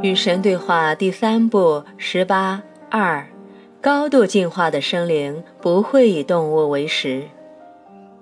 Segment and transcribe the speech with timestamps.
[0.00, 3.26] 与神对话第三部十八二，
[3.80, 7.24] 高度进化的生灵不会以动物为食。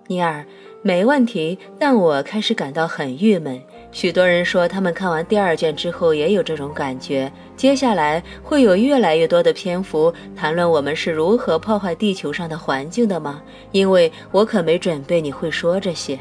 [0.06, 0.42] 尼尔，
[0.80, 3.60] 没问题，但我开始感到很郁闷。
[3.92, 7.30] 许多人说他们看完第二卷之后也有这种感觉。
[7.56, 13.42] 接下来会有越来越多的篇幅谈论我们是如何破坏地球上的环境的吗？
[13.72, 16.18] 因为我可没准备你会说这些。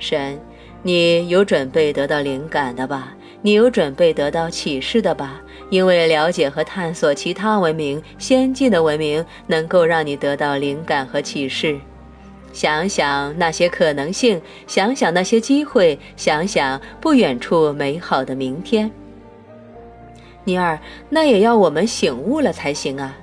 [0.00, 0.36] 神，
[0.82, 3.14] 你有准备得到灵感的吧？
[3.40, 5.40] 你有准备得到启示的吧？
[5.70, 11.78] 因为了解和探索其他文明、先进的文明，能够让你得到灵感和启示。
[12.52, 18.90] 想想那些可能性，想想那些机会，想想不远处美好的明天。
[20.44, 20.80] 尼尔，
[21.10, 23.16] 那也要我们醒悟了才行啊！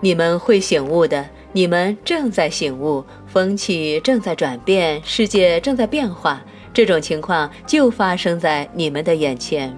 [0.00, 6.42] 你们会醒悟的，你们正在醒悟，风气正在转变，世界正在变化。
[6.72, 9.76] 这种情况就发生在你们的眼前，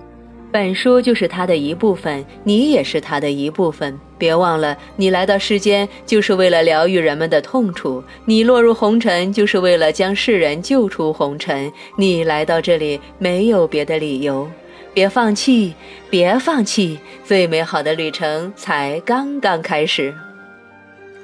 [0.52, 3.98] 本书就是它的一部分，你也是它的一部分。
[4.16, 11.70] 别忘了，你来到世间就是为了疗愈人们的痛楚，你落入红尘就是为了将世人救出红尘。
[11.98, 14.48] 你来到这里没有别的理由，
[14.94, 15.74] 别放弃，
[16.08, 20.14] 别放弃，最美好的旅程才刚刚开始。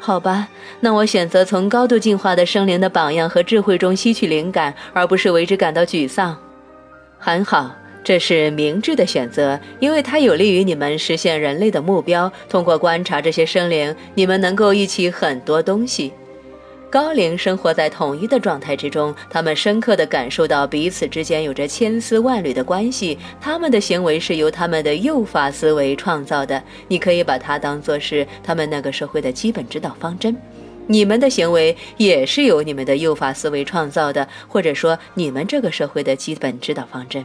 [0.02, 0.48] 好吧，
[0.80, 6.36] 那我选择从高度进化的生灵的榜样和智慧中吸取灵感，而不是为之感到沮丧。
[7.18, 7.70] 很好，
[8.02, 12.32] 这是明智的选择，因为它有利于你们实现人类的目标。
[12.48, 16.12] 通过观察这些生灵，你们能够忆起很多东西。
[16.90, 23.16] 高龄生活在统一的状态之中，他们深刻地感受到彼此之间有着千丝万缕的关系。
[23.40, 30.36] 他们的行为是由他们的诱发思维创造的，你可以把它当作是他们那个社会的基本指导方针。
[30.88, 37.24] 你们的行为也是由你们的诱发思维创造的，或者说你们这个社会的基本指导方针。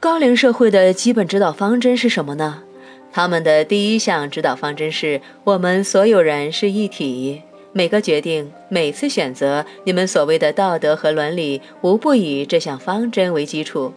[0.00, 2.64] 高龄社会的基本指导方针是什么呢？
[3.12, 7.42] 他们的第一项指导方针是我们所有人是一体。
[7.74, 13.92] 每个决定，每次选择，你们所谓的道德和伦理，无不以这项方针为基础。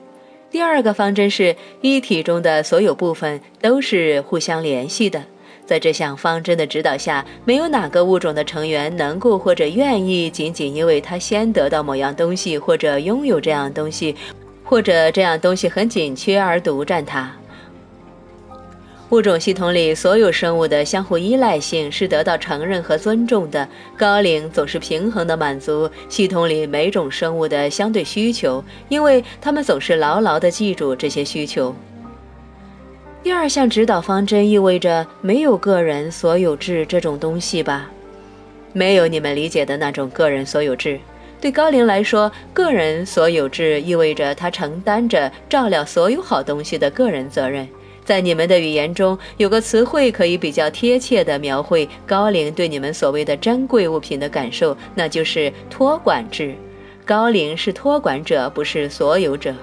[0.49, 5.21] 第二个方针是一体中的所有部分都是互相联系的。
[5.65, 14.15] 在这项方针的指导下，没有哪个物种的成员能够或者愿意仅仅因为他先得到某样东西，或者拥有这样东西，
[14.63, 17.29] 或者这样东西很紧缺而独占它。
[19.11, 23.67] 物种系统里所有生物的相互依赖性是得到承认和尊重的。
[23.95, 31.73] 高龄总是平衡地满足系统里每种生物的相对需求，因为它们总是牢牢地记住这些需求。
[33.21, 37.89] 第二项指导方针意味着没有个人所有制这种东西吧？
[38.73, 40.99] 没有你们理解的那种个人所有制。
[41.39, 47.67] 对高龄来说，个人所有制意味着他承担着照料所有好东西的个人责任。
[48.05, 56.53] 在你们的语言中，有个词汇可以比较贴切地描绘高龄对你们所谓的珍贵物品的感受，那就是托管制。
[57.03, 59.53] 高龄是托管者，不是所有者。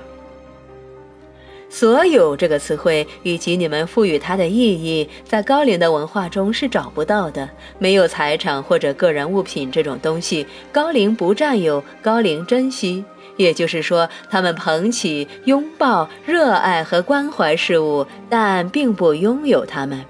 [1.70, 7.48] 所有这个词汇以及你们赋予它的意义，在高龄的文化中是找不到的。
[7.78, 13.02] 没有财产或者个人物品这种东西，高龄不占有，高龄珍惜。
[13.36, 20.04] 也就是说，他们捧起、拥抱、热爱和关怀事物，但并不拥有它们。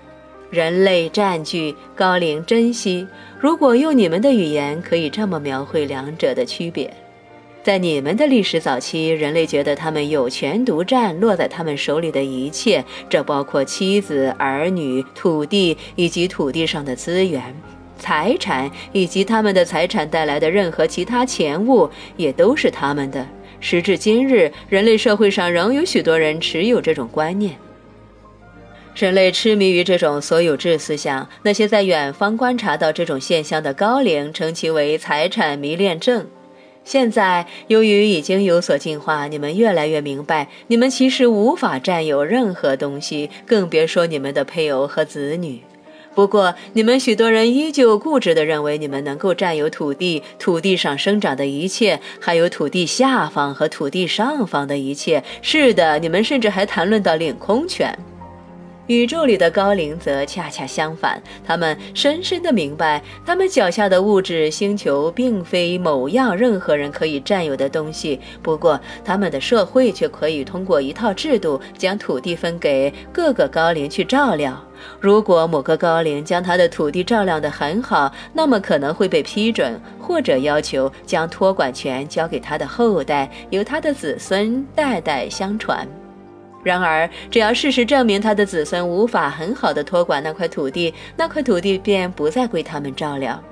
[0.51, 3.07] 人类占据，高龄珍惜。
[3.41, 6.93] 如果用你们的语言，可以这么描绘两者的区别。
[7.63, 17.55] 在你们的历史早期，人类觉得他们有权独占落在他们手里的一切，这包括妻子、儿女、土地以及土地上的资源、
[18.03, 23.25] 财产以及他们的财产带来的任何其他钱物，也都是他们的。
[23.61, 27.55] 时至今日，人类社会上仍有许多人持有这种观念。
[28.97, 31.29] 人类痴迷于这种所有制思想。
[31.45, 36.27] 那些在远方观察到这种现象的高龄，称其为财产迷恋症。
[36.85, 45.61] 现在，由于已经有所进化，你们越来越明白，你们其实无法占有任何东西，更别说你们的配偶和子女。
[46.15, 55.25] 不过，你们许多人依旧固执地认为，你们能够占有土地、土地上生长的一切，还有土地下方和土地上方的一切。
[55.41, 57.99] 是的，你们甚至还谈论到领空权。
[58.89, 68.21] 宇宙里的高龄则恰恰相反，他们深深地明白，他们脚下的物质星球并非某样任何人可以占有的东西。
[68.43, 74.61] 不过，他们的社会却可以通过一套制度，将土地分给各个高龄去照料。
[74.99, 85.87] 如果某个高龄将他的土地照料得很好，那么可能会被批准，或者要求将托管权交给他的后代，由他的子孙代代相传。
[86.63, 93.43] 然而，只要事实证明他的子孙无法很好的托管那块土地，那块土地便不再归他们照料。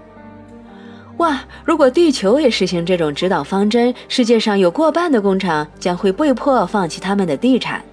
[1.16, 1.44] 哇！
[1.64, 7.84] 如果地球也实行这种指导方针，世界上有过半的工厂将会被迫放弃他们的地产，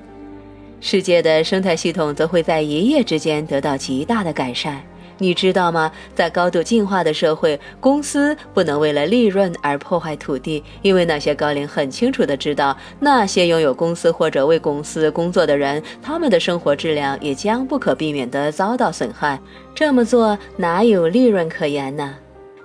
[0.79, 4.81] 世界的生态系统则会在一夜之间得到极大的改善。
[5.17, 5.91] 你知道吗？
[6.15, 19.39] 在高度进化的社会，公司不能为了利润而破坏土地，因为那些高龄很清楚的知道，那些拥有公司或者为公司工作的人，他们的生活质量也将不可避免的遭到损害。
[19.73, 22.15] 这么做哪有利润可言呢？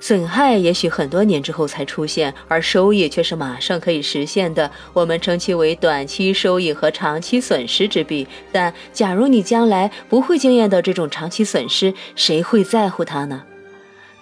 [0.03, 4.69] 损害也许很多年之后才出现，而收益却是马上可以实现的。
[4.93, 8.27] 我们称其为短期收益和长期损失之比。
[8.51, 13.45] 但假如你将来不会经验到这种长期损失，谁会在乎它呢？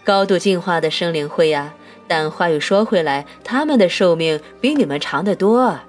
[0.05, 1.73] 高度进化的生灵会呀。
[2.06, 5.81] 但话又说回来，他们的寿命比你们长得多，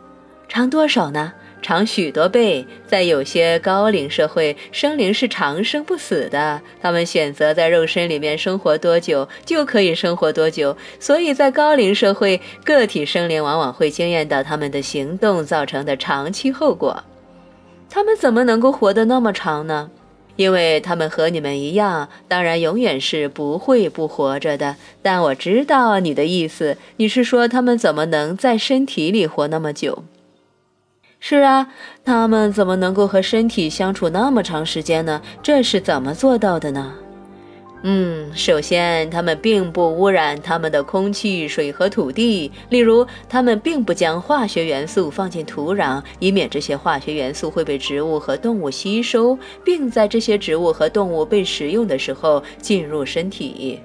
[0.48, 1.34] 长多少呢？
[1.62, 6.62] 长许多倍，在有些高龄社会，生灵是长生不死的。
[6.82, 10.76] 他们选择在肉身里面生活多久，就可以生活多久。
[11.00, 17.04] 所以在高龄社会，个体生灵往往会惊艳到他们的行动造成的长期后果。
[17.90, 19.92] 他们怎么能够活得那么长呢？
[20.38, 24.78] 因为他们和你们一样，当然永远是不会不活着的。
[25.02, 30.06] 但我知道你的意思，你是说他们怎么能在身体里活那么久？
[31.24, 31.68] 是啊，
[32.04, 35.22] 他们怎么能够和身体相处那么长时间呢？
[35.44, 36.94] 这是怎么做到的呢？
[37.84, 42.52] 嗯，首先，他们并不污染他们的空气、水和土地。
[42.70, 53.80] 例如，他们并不将化学元素放进土壤，以免这些化学元素会被植物和动物吸收，并在这些植物和动物被食用的时候进入身体。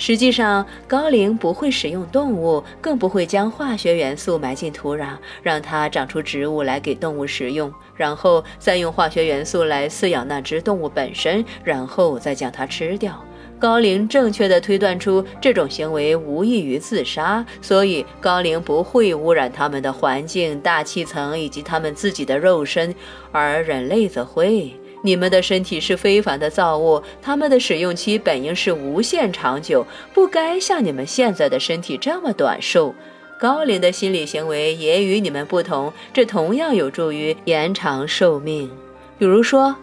[0.00, 5.08] 实际上，高龄不会使用动物，更不会将化学元素埋进土壤，
[5.42, 13.22] 让它长出植物来给动物食用，然后再用化学元素来饲养那只动物本身，然后再将它吃掉。
[13.58, 22.94] 高龄正确的推断出这种行为无异于自杀，所以高龄不会污染他们的环境、大气层以及他们自己的肉身，
[23.32, 24.72] 而人类则会。
[25.02, 32.94] 你们的身体是非凡的造物，它们的使用期本应是无限长久，不该像你们现在的身体这么短寿。
[33.38, 38.70] 高龄的心理行为也与你们不同，这同样有助于延长寿命。
[39.18, 39.74] 比如说，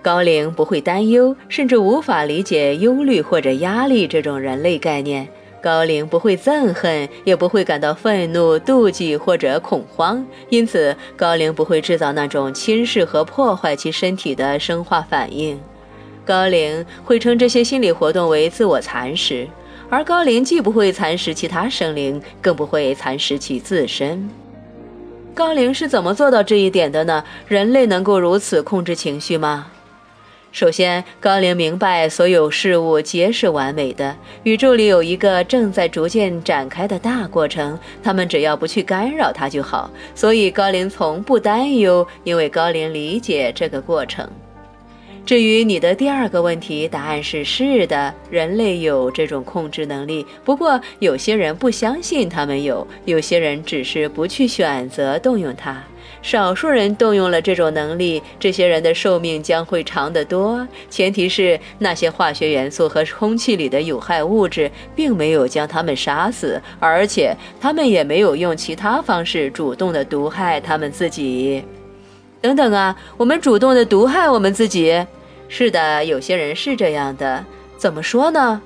[0.00, 5.28] 高龄不会担忧，甚至无法理解忧虑或者压力这种人类概念。
[5.64, 15.58] 高龄不会憎恨，也不会感到愤怒、妒忌或者恐慌，因此高龄不会制造那种侵蚀和破坏其身体的生化反应。
[16.22, 19.48] 高龄会称这些心理活动为自我蚕食，
[19.88, 24.28] 而高龄既不会蚕食其他生灵，更不会蚕食其自身。
[25.32, 27.24] 高龄是怎么做到这一点的呢？
[27.48, 29.68] 人类能够如此控制情绪吗？
[30.54, 39.90] 首先，高龄明白所有事物皆是完美的，宇宙里有一个正在逐渐展开的大过程，他们只要不去干扰它就好。
[40.14, 44.30] 所以高龄从不担忧，因为高龄理解这个过程。
[45.26, 50.24] 至于你的第二个问题，答案是是的，人类有这种控制能力。
[50.44, 55.82] 不过，有些人不相信他们有，有些人只是不去选择动用它。
[56.24, 60.66] 少数人动用了这种能力，这些人的寿命将会长得多。
[60.88, 71.62] 前提是那些化学元素和空气里的有害物质并没有将他们杀死，而且他们也没有用其他方式主动的毒害他们自己。
[72.40, 75.06] 等等啊，我们主动的毒害我们自己？
[75.50, 77.44] 是的，有些人是这样的。
[77.76, 78.62] 怎么说呢？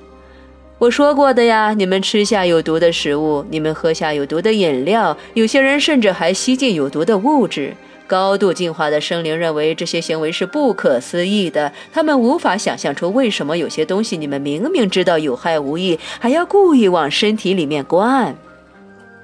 [0.79, 7.75] 我说过的呀，你们吃下有毒的食物，你们喝下有毒的饮料，有些人甚至还吸进有毒的物质。
[8.07, 18.33] 高度进化的生灵认为这些行为是不可思议的，他们无法想象出为什么有些东西你们明明知道有害无益，还要故意往身体里面灌。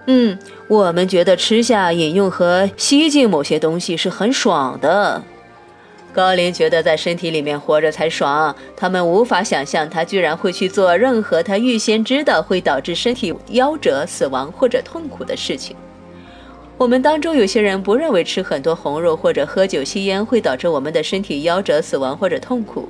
[0.07, 5.23] 嗯，我们觉得吃下、饮用和吸进某些东西是很爽的。
[6.15, 15.75] 高林觉得在身体里面活着才爽，他们无法想象他居然会去做任何他预先知道会导致身体夭折、死亡或者痛苦的事情。
[16.77, 22.87] 我们当中有些人不认为吃很多红肉或者喝酒、吸烟会导致我们的身体夭折、死亡或者痛苦。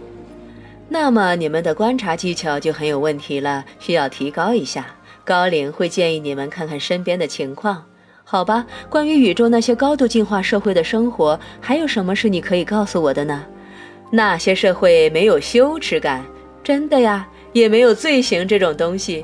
[0.87, 4.85] 那么你们的观察技巧就很有问题了，需要提高一下。
[5.23, 7.85] 高龄会建议你们看看身边的情况。
[8.27, 13.45] 好吧，关于宇宙那些高度进化社会的生活，还有什么是你可以告诉我的呢？
[14.09, 16.25] 那些社会没有羞耻感，
[16.63, 19.23] 真的呀，也没有罪行这种东西。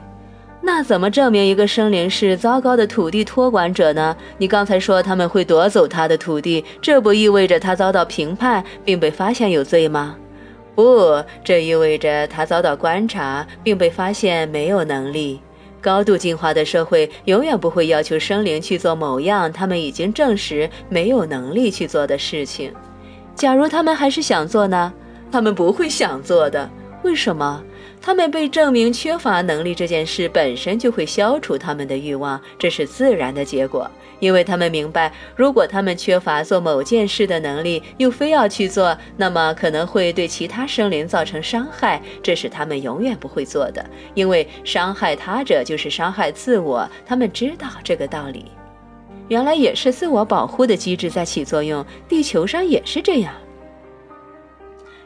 [0.61, 4.15] 那怎么证明一个生灵是糟糕的土地托管者呢？
[4.37, 10.15] 你刚才说他们会夺走他的土地，这不意味着他遭到评判并被发现有罪吗？
[10.75, 15.41] 不，这意味着他遭到观察并被发现没有能力。
[15.81, 22.71] 高度进化的社会永远不会要求生灵去做某样他们已经证实没有能力去做的事情。
[23.35, 24.93] 假如他们还是想做呢？
[25.31, 26.69] 他们不会想做的。
[27.03, 27.63] 为什么？
[28.01, 33.89] 他们被证明缺乏能力这件事本身就会消除他们的欲望，这是自然的结果。
[34.19, 43.83] 因为他们明白，如果他们缺乏做某件事的能力，又非要去做，那么可能会对其他生灵造成伤害，这是他们永远不会做的。
[44.13, 48.45] 因为伤害他者就是伤害自我，他们知道这个道理。
[49.27, 53.33] 原来也是自我保护的机制在起作用，地球上也是这样。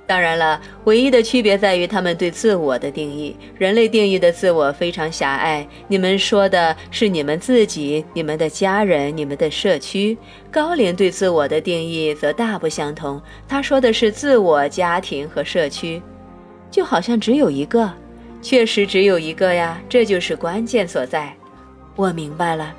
[0.08, 3.36] 当然了，唯一的区别在于他们对自我的定义。
[3.58, 5.68] 人类定义的自我非常狭隘。
[5.88, 10.16] 你们说的是你们自己、你们的家人、你们的社区。
[10.52, 13.20] 高龄对自我的定义则大不相同。
[13.48, 16.00] 他说的是自我、家庭和社区，
[16.70, 17.92] 就好像只有一个。
[18.44, 21.36] 确实只有一个呀，这就是关键所在。
[21.96, 22.72] 我明白了。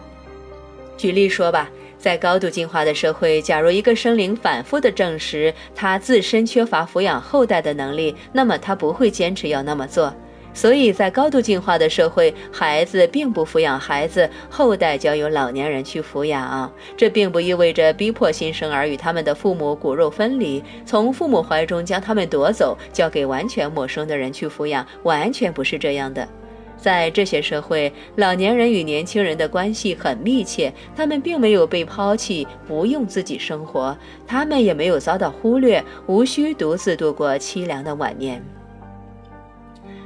[0.97, 1.69] 举例说吧。
[2.07, 10.15] 在高度进化的社会，假如一个生灵反复地证实他自身缺乏抚养后代的能力，那么他不会坚持要那么做。
[10.55, 16.73] 所以在高度进化的社会，孩子并不抚养孩子，后代交由老年人去抚养。
[16.97, 26.29] 这并不意味着逼迫新生儿与他们的父母骨肉分离，从父母怀中将他们夺走，交给完全陌生的人去抚养，完全不是这样的。
[26.77, 38.43] 在这些社会，老年人与年轻人的关系很密切，他们并没有被抛弃，不用自己生活，他们也没有遭到忽略，无需独自度过凄凉的晚年。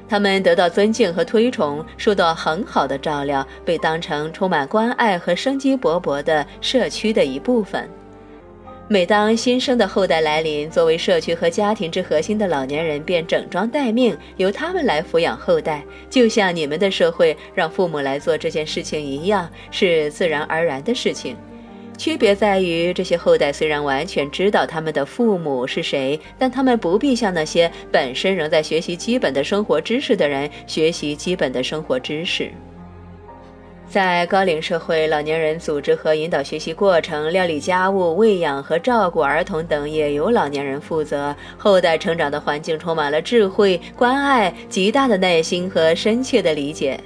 [0.08, 7.88] 他们得到尊敬和推崇，受到很好的照料，被当成充满关爱和生机勃勃的社区的一部分。
[8.92, 21.36] 每当新生的后代来临，作为社区和家庭之核心的老年人便整装待命，由他们来抚养后代，就像你们的社会让父母来做这件事情一样，是自然而然的事情。
[21.96, 32.50] 区别在于，这些后代虽然完全知道他们的父母是谁，但他们不必向那些本身仍在学习基本的生活知识的人学习基本的生活知识。
[33.90, 41.34] 在高龄社会，老年人组织和引导学习过程，料理家务、喂养和照顾儿童等也由老年人负责。
[41.58, 47.00] 后代成长的环境充满了智慧、关爱、极大的耐心和深切的理解。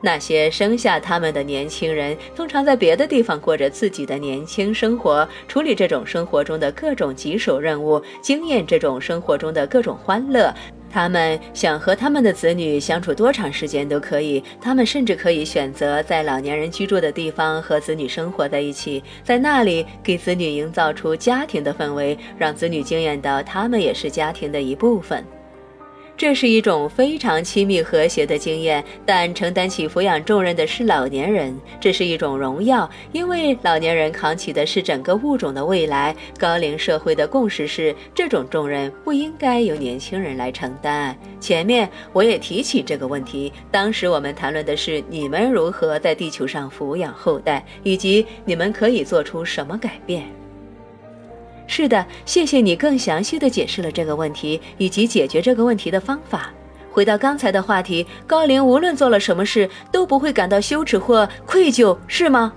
[0.00, 10.52] 那些生下他们的年轻人，通常在别的地方过着自己的年轻生活，处理这种生活中的各种棘手任务，经验这种生活中的各种欢乐。
[10.92, 25.24] 他们想和他们的子女相处多长时间都可以，他们甚至可以选择在老年人居住的地方和子女生活在一起，在那里给子女营造出家庭的氛围，让子女惊艳到他们也是家庭的一部分。
[26.16, 36.14] 这是一种非常亲密和谐的经验，但承担起抚养重任的是老年人，这是一种荣耀，因为老年人扛起的是整个物种的未来。
[36.38, 41.16] 高龄社会的共识是，这种重任不应该由年轻人来承担。
[41.40, 50.41] 前面我也提起这个问题，当时我们谈论的是你们如何在地球上抚养后代，以及你们可以做出什么改变。
[51.66, 56.52] 是的，谢谢你更详细的解释了这个问题以及解决这个问题的方法。
[56.90, 62.52] 回到刚才的话题，高龄无论做了什么事都不会感到羞耻或愧疚，是吗？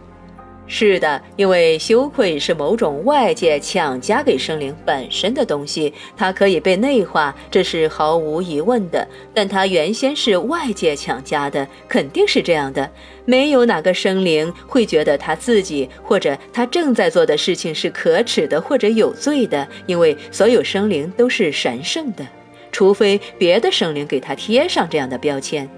[0.67, 9.07] 是的，因为羞愧是某种外界强加给生灵本身的东西，它可以被内化，这是毫无疑问的。
[9.33, 12.89] 但它原先是外界强加的，肯定是这样的。
[13.25, 22.25] 没有哪个生灵会觉得他自己或者他正在做的事情是可耻的或者有罪的，因为所有生灵都是神圣的，
[22.71, 25.69] 除非别的生灵给他贴上这样的标签。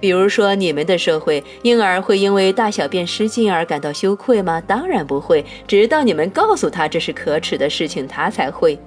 [0.00, 4.60] 比如说，你们的社会婴儿会因为大小便失禁而感到羞愧吗？
[4.60, 8.78] 当然不会，直到你们告诉他这是可耻的事情，他才会。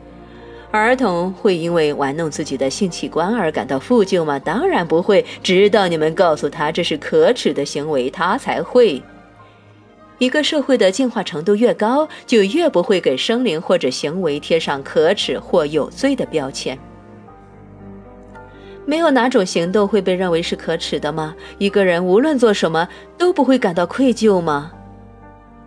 [0.72, 4.40] 儿童会因为玩弄自己的性器官而感到负疚吗？
[4.40, 9.02] 当然不会，直到你们告诉他这是可耻的行为，他才会。
[10.18, 16.80] 一个社会的进化程度越高，就越不会给生灵或者行为贴上可耻或有罪的标签。
[18.86, 21.36] 没有哪种行动会被认为是可耻的吗？
[21.58, 24.72] 一个人无论做什么都不会感到愧疚吗？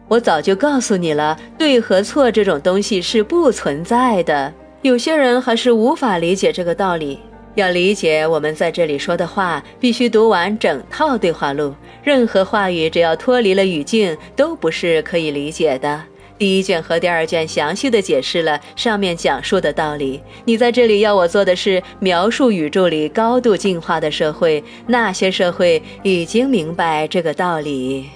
[0.09, 4.53] 我早就告诉你了，对和错这种东西是不存在的。
[4.83, 7.19] 有些人还是无法理解这个道理。
[7.55, 11.73] 要理解我们在这里说的话，必须读完整套对话录。
[12.03, 16.03] 任何话语只要脱离了语境，都不是可以理解的。
[16.39, 20.21] 第一卷和第二卷详细的解释了上面讲述的道理。
[20.45, 28.11] 你在这里要我做的是描述宇宙里高度进化的社会，那些社会已经明白这个道理。